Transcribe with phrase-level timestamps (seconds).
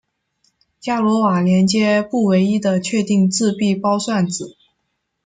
[0.79, 4.57] 伽罗瓦连接不唯一的确定自闭包算子。